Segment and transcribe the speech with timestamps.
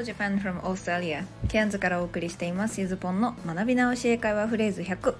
[0.00, 2.80] Hello Japan from Australia ケアンズからお送りしています。
[2.80, 5.14] ゆずぽんの学び直し英会話フレーズ100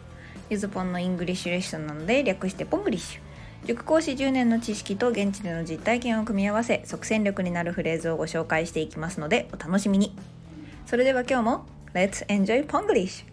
[0.48, 3.66] ゆずぽんの English lesson なので略して Ponglish。
[3.66, 10.16] 塾講師10年の知識と現地での実体験を組み合わせ即戦力になるフレーズをご紹介していきますのでお楽しみに。
[10.86, 13.26] それでは今日も Let's enjoy Ponglish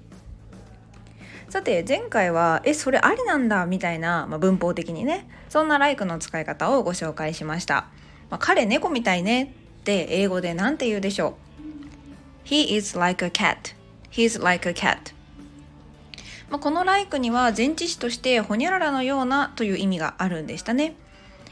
[1.47, 7.87] さて前回はえそれありなんだみたいな、まあ、文法的にねそんな like の使い方をご紹介しました、
[8.29, 9.53] まあ、彼猫みたいね。
[9.87, 11.37] って英語で何て言うでしょ
[12.45, 13.73] う？He is like a cat
[14.11, 15.13] He's like a cat
[16.49, 20.95] まあ、この like には前置詞としてほにゃららのようなという意味があるんでしたね。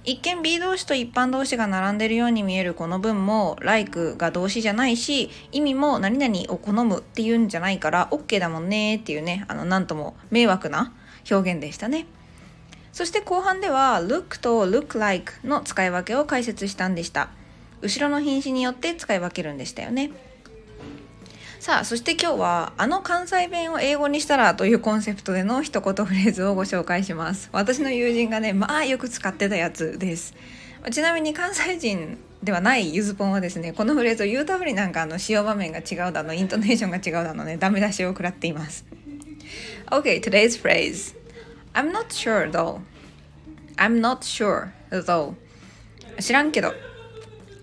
[0.05, 10.93] 一見 B 動詞と一般動詞が並んでるように見えるこの文も like が動詞じゃないし意味も何々を好むっていうんじゃないから OK だもんねっていうねあのなんとも迷惑な
[11.31, 12.05] 表現でしたね。
[12.93, 17.29] そして後半では look と look like の使い分けを解説したんでした。
[17.81, 20.11] 後ろの品詞によって使い分けるんでしたよね。
[21.59, 27.49] さあそして今日はあの関西弁を英語にしたらというコンセプトでの一言フレーズをご紹介します。
[27.51, 30.35] 私の友人がねまあよく使ってたやつです。
[30.91, 38.85] ちなみに関西人ではないゆずぽんはですねこのフレーズを言うたびになんかあの使用場面が違うだのイントネーションが違うだのねダメ出しを食らっています。
[39.89, 41.15] OK today's phrase.
[41.73, 42.81] I'm not sure though.
[43.77, 45.33] I'm not sure though.
[46.19, 46.73] 知らんけど。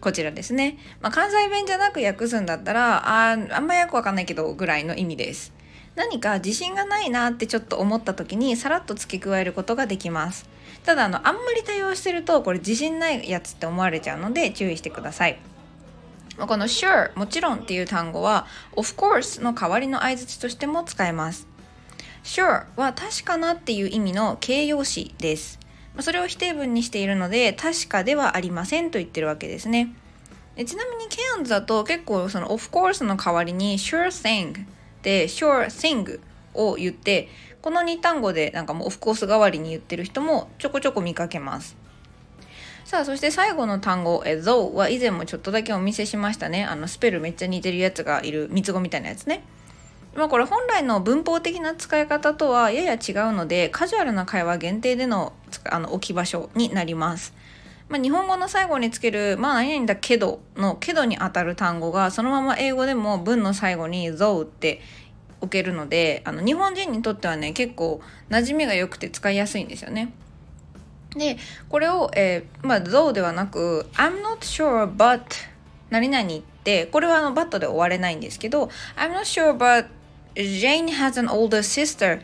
[0.03, 0.79] こちらですね。
[1.01, 5.53] まあ、関西弁じゃなく訳すんだったら、ああんまよくわかんないけどぐらいの意味です。
[5.95, 10.49] 何か自信がないなってちょっと思った時にさらっと付け加えることができます。
[10.85, 15.39] ただあの、あんまり多用してるとこれ自信ないやつって思われちゃうので注意してください。
[16.37, 21.47] この sure もちろんっていう単語は of course の代わりの相槌としても使えます。
[22.25, 25.61] sure は確かなっていう意味の形容詞です。
[26.01, 29.95] それを否定文にしているので確かではありませんと言ってるわけですね。
[30.57, 34.67] でちなみにケアンズだと結構その of course の代わりに sure thing
[35.03, 36.21] で sure thing
[36.55, 37.29] を言って
[37.61, 41.77] この2単語でなんかもう of course 代わりに言ってる人もちょこちょこ見かけます。
[42.85, 49.45] さあそして最後の単語え though は以前もちょっとだけお見せしましたねあのスペルめっちゃ似てるやつがいる三つ子みたいなやつね。
[50.15, 55.33] まあ、これ本来の文法的な使い方とはやや違うのでカジュアルな会話限定での
[55.65, 57.35] あの置き場所になります。
[57.89, 64.81] まあ、日本語の最後につける「まあ何々だけど」の「けど」にあたる単語がそのまま英語でも文の最後に「though」って
[65.43, 68.01] 置けるのであの日本人にとってはね結構
[68.31, 70.13] 馴染みが良くて使いやすいんですよね。
[71.17, 71.37] で
[71.69, 75.21] これを、えー、まあ「though」ではなく「I'm not sure but
[75.91, 79.87] 何々」ってこれはあの「but」で終われないんですけど「I'm not sure but
[80.35, 82.21] Jane has an older sister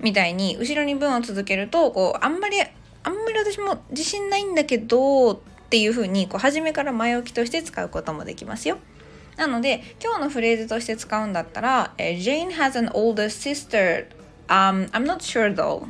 [0.00, 5.38] みたいに後ろに文を続けるとこうあんまりあんまり私も自信ないんだけどっ
[5.70, 8.78] ていう風にこう初めから前置きとして使うこともできますよ。
[9.36, 14.08] なので今日のフレーズとして使うんだったら Jane has an older sister、
[14.48, 15.86] um, I'm not sure though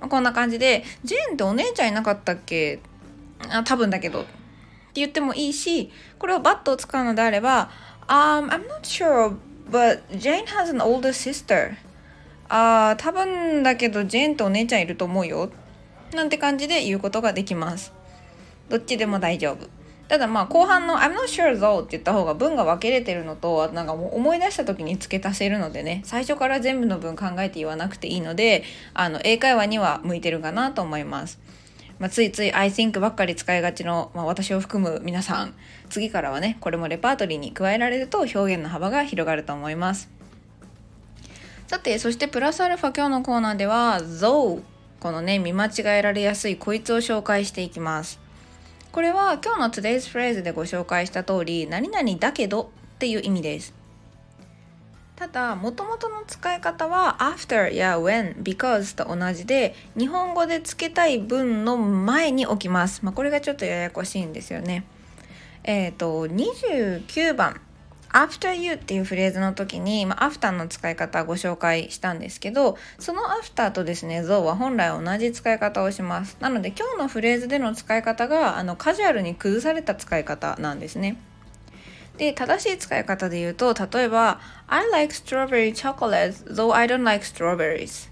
[0.00, 2.80] こんな感じでジェーンってお姉ちゃんいなかったっけ？
[3.50, 4.22] あ多分だけど。
[4.22, 7.70] って言ってもいいしこれをバットを使うのであれば
[8.08, 9.36] um, I'm not sure
[9.70, 11.76] But Jane has an older sister.
[12.48, 15.50] ああ、多分だけどジェーンとお姉ちゃんいると思うよ。
[16.14, 17.92] なんて感じで言うことができます。
[18.68, 19.68] どっちでも大丈夫。
[20.08, 28.64] ただまあ後半の I'm not sure though って言った方が文が分けれてるのとなんかもう思い出した時に付け足せるのでね最初から全部の文考えて言わなくていいので
[28.94, 31.38] あの英会話には向いてるかなと思います。
[31.98, 35.54] まあ、ついつい I think ばっかり使いがちの、まあ、私を含む皆さん。
[35.90, 40.08] 次からはねこれもレパートリーに加えられると表現の幅が広がると思います。
[41.66, 44.62] さてそしてプラスアルファ今日のコーナーでは though
[45.00, 48.20] このね見間違えられやすいこいつを紹介していきます。
[48.90, 53.77] これは今日の Today's Phrase でご紹介した通り何々だけどっていう意味です。
[55.18, 64.84] ただもともとの使い方は after や when because と同じで日本語で付けたい文の前に置きます、まあ、これがちょっとややこしいんですよね。
[65.64, 67.60] えっ、ー、と29番。
[68.10, 76.36] after you っていうフレーズの時に、まあ、after の使い方ご紹介したんですけどその after とですね though は本来同じ使い方をします。
[76.38, 81.20] なので今日のフレーズでの使い方があのカジュアルに崩された使い方なんですね。
[82.18, 88.10] で、正しい使い方で言うと、例えば、I like strawberry chocolates, though I don't like strawberries.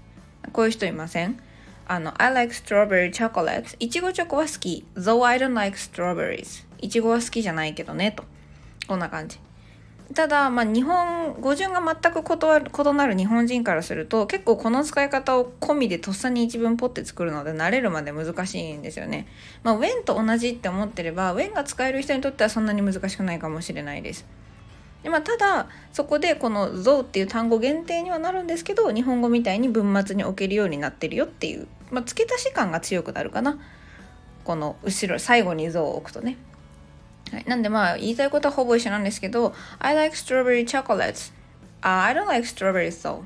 [0.53, 1.37] こういう人いません
[1.85, 3.75] あの、I like strawberry chocolates.
[3.79, 4.85] いちごチョコは好き。
[4.95, 6.65] though I don't like strawberries.
[6.79, 8.23] いちごは好きじゃないけどね、と。
[8.87, 9.39] こんな感じ。
[10.17, 19.27] ただ、まあ、日本語順が全く異なる日本人からすると結構この使い方を込みでとっさに一文ポって作るので慣れるまで難しいんですよね。
[19.61, 24.25] まあ、when と同じって思ってれば when が使える人にとってはそんなに難しくないかもしれないです。
[25.03, 33.59] でまあ、ただそこでこの「像」っていう単語限定にはなるんですけど日本語みたいに文末に置けるようになってるよっていう、まあ、付け足し感が強くなるかな
[34.43, 36.37] この後ろ最後に「像」を置くとね。
[37.31, 41.31] はい、なんでまあ言いたいことはほぼ一緒なんですけど「I like strawberry chocolates」
[41.81, 43.23] uh, I don't like strawberries though っ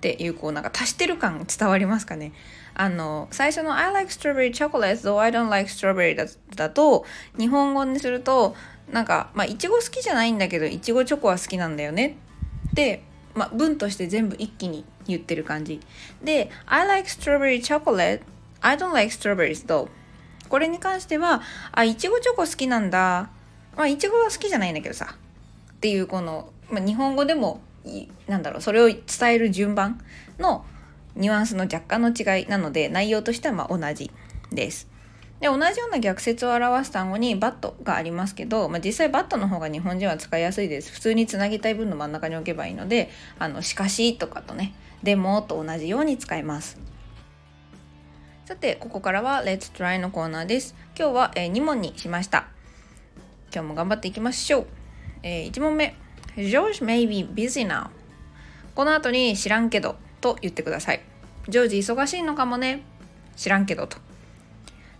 [0.00, 2.32] ていうこうなんか足してる感伝わりますかね
[2.74, 6.26] あの最初の I like strawberry chocolates though I don't like strawberry だ
[6.56, 7.04] だと
[7.38, 8.56] 日本語にすると
[8.90, 12.16] なんかまあいちご好きじゃないんだけどいちごチョコは好きなんだよね
[12.70, 13.04] って
[13.34, 15.80] まあ、文として全部一気に言ってる感じ
[16.22, 18.20] で I like strawberry chocolate
[18.60, 19.88] I don't like strawberries though
[20.52, 21.40] これに関しては
[21.72, 23.30] あいちごチョコ好きなんだ。
[23.74, 25.16] まあいちごは好きじゃないんだけどさ。
[25.72, 27.62] っていうこの、まあ、日本語でも
[28.28, 29.00] なんだろうそれを伝
[29.30, 29.98] える順番
[30.38, 30.66] の
[31.16, 34.10] ニュアンスの若干の違いなので内容としてはま同じ
[34.50, 34.88] です。
[35.40, 40.92] で同じような逆説を表す単語にバットがありますけど、まあ、実際バットの方が日本人は使いやすいです。
[40.92, 43.08] 普通につなぎたい文の真ん中に置けばいいので
[43.40, 46.91] 「あのしかし」とかとね「でも」と同じように使います。
[48.52, 52.48] さてここからは「Let's Try」のコーナーです今日は、えー、2問にしました
[53.50, 54.66] 今日も頑張っていきましょう、
[55.22, 55.96] えー、1問目
[56.36, 57.88] George may be busy now
[58.74, 61.00] この後に知らんけどと言ってください
[61.48, 62.82] ジョージ忙しいのかもね
[63.36, 63.96] 知らんけどと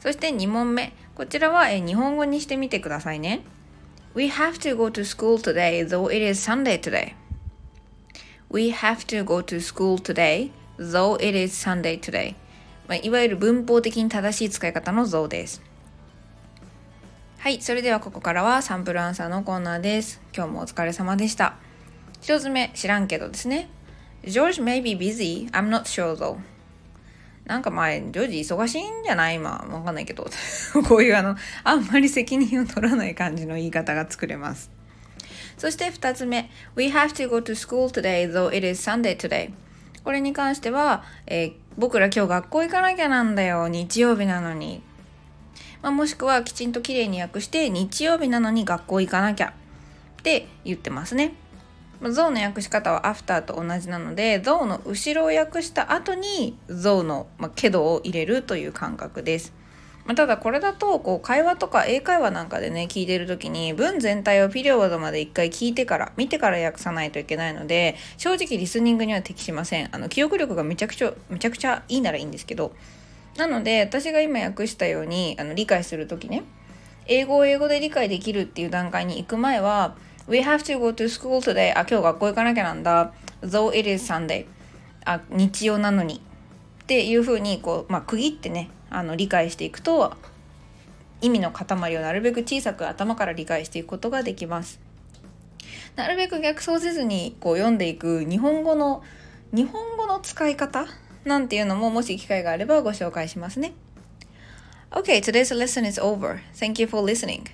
[0.01, 0.95] そして2問目。
[1.15, 3.43] こちらは、え日本語にしてみてくださいね。
[4.15, 7.13] We have to go to school today, though it is Sunday today.
[8.49, 12.35] We have to go to school today, though it is Sunday today.
[12.93, 15.63] まあ、いわゆる文法的に正しい使い方の像です。
[17.39, 20.21] はい、それではここからはサンプルアンサーのコーナーです。
[20.37, 21.55] 今日もお疲れ様でした。
[22.21, 23.71] 一つ目、知らんけどですね。
[24.25, 26.37] George may be busy, I'm not sure though.
[27.47, 29.37] なんか前、ジョージ忙しいんじゃない？
[29.37, 30.29] 今、わかんないけど。
[30.87, 31.35] こういうあの、
[31.65, 34.71] あんまり責任を取らない感じの言い方が作れます。
[35.57, 36.51] そして2つ目。
[36.77, 39.51] We have to go to school today, though it is Sunday today.
[40.05, 43.69] これに関しては、えー、僕ら今日学校行かなきゃなんだよ。
[43.69, 44.83] 日曜日なのに。
[45.83, 49.55] まあ、もしくはきちんときれいに訳して、日曜日なのに学校行かなきゃ
[50.21, 51.35] って言ってますね。
[52.11, 59.53] 象の訳し方はアフターと同じなので象の後ろを訳した後に象の、まあ、けどを入れるという感覚です。
[60.05, 72.75] まあ、ただこれだとこう会話とか英会話なんかでね聞いてる時に文全体をピリオドまで一回聞いてから見てから訳さないといけないので正直リスニングには適しませんあの記憶力がめちゃくちゃめちゃくちゃいいならいいんですけど
[73.37, 76.43] なので私が今訳したようにあの理解する時ね
[77.07, 79.95] 英語を英語で理解できるっていう段階に行く前は
[80.29, 81.73] We have to go to school today.
[81.73, 83.13] あ、今日学校行かなきゃなんだ。
[83.43, 84.47] Though it is Sunday.
[85.05, 86.21] あ、日曜なのに。
[86.83, 90.15] っていうふうに、こう、まあ、区切ってね、あの、理解していくと、
[91.23, 94.81] 意味の塊をなるべく小さく頭から理解していくことができます。
[95.97, 99.03] なるべく逆走せずにこう読んでいく日本語の
[99.53, 100.87] 日本語の使い方
[101.25, 103.73] なんていうのももし機会があればご紹介しますね。
[104.91, 106.41] Okay, today's lesson is over.
[106.55, 107.45] Thank you for listening.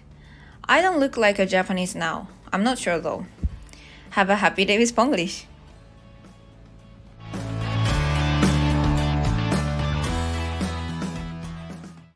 [0.63, 2.27] I don't look like a Japanese now.
[2.51, 3.25] I'm not sure though.
[4.11, 5.47] Have a happy day with Ponglish.